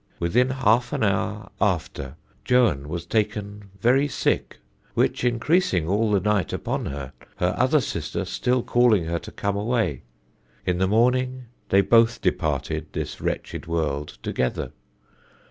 Within 0.17 0.49
half 0.49 0.93
an 0.93 1.03
houre 1.03 1.49
after, 1.61 2.15
Johan 2.43 2.89
was 2.89 3.05
taken 3.05 3.69
very 3.79 4.07
sicke, 4.07 4.57
which 4.95 5.21
increasinge 5.23 5.87
all 5.87 6.09
the 6.09 6.19
night 6.19 6.47
uppone 6.49 6.89
her, 6.89 7.13
her 7.35 7.53
other 7.55 7.79
sister 7.79 8.25
stille 8.25 8.63
callinge 8.63 9.05
her 9.05 9.19
to 9.19 9.31
come 9.31 9.55
away; 9.55 10.01
in 10.65 10.79
the 10.79 10.87
morninge 10.87 11.43
they 11.69 11.81
both 11.81 12.19
departed 12.19 12.87
this 12.93 13.21
wretched 13.21 13.67
world 13.67 14.17
together. 14.23 14.71